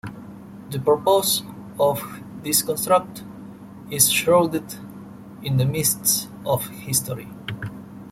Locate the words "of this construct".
1.79-3.23